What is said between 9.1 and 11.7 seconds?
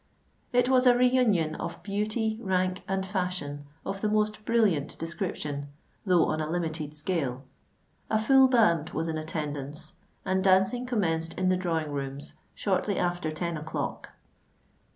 attendance; and dancing commenced in the